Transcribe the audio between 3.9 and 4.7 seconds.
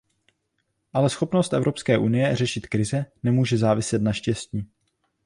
na štěstí.